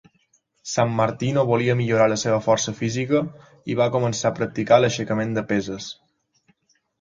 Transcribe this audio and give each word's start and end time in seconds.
Sammartino 0.69 1.43
volia 1.49 1.75
millorar 1.81 2.07
la 2.13 2.17
seva 2.21 2.39
força 2.45 2.73
física 2.79 3.21
i 3.73 3.77
va 3.81 3.89
començar 3.97 4.31
a 4.33 4.37
practicar 4.41 4.79
l"aixecament 4.83 5.37
de 5.37 5.45
peses. 5.55 5.93